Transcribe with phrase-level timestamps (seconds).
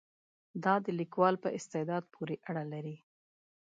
[0.63, 2.97] دا د لیکوال په استعداد پورې اړه لري.